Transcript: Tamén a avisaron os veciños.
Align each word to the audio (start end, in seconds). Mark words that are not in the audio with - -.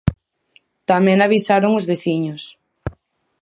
Tamén 0.89 1.17
a 1.19 1.25
avisaron 1.29 1.71
os 1.79 1.87
veciños. 1.91 2.41